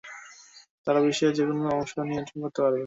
[0.87, 2.79] তারা বিশ্বের যে কোনো অংশ নিয়ন্ত্রণ করতে পারবে।